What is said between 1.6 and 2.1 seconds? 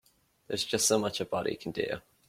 do.